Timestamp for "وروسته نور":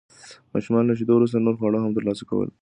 1.15-1.55